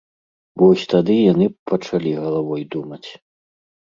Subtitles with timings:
[0.59, 3.03] Вось тады яны б пачалі галавой думаць.